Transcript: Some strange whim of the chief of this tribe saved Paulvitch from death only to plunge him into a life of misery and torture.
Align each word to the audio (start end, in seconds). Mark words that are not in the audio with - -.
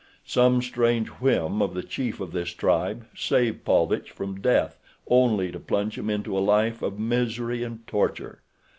Some 0.25 0.63
strange 0.63 1.09
whim 1.19 1.61
of 1.61 1.75
the 1.75 1.83
chief 1.83 2.19
of 2.19 2.31
this 2.31 2.55
tribe 2.55 3.05
saved 3.15 3.63
Paulvitch 3.63 4.09
from 4.09 4.41
death 4.41 4.79
only 5.07 5.51
to 5.51 5.59
plunge 5.59 5.95
him 5.95 6.09
into 6.09 6.35
a 6.35 6.41
life 6.41 6.81
of 6.81 6.97
misery 6.97 7.61
and 7.61 7.85
torture. 7.85 8.41